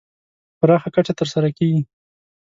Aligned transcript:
پراخه 0.59 0.89
کچه 0.95 1.13
تر 1.19 1.27
سره 1.33 1.49
کېږي. 1.57 1.81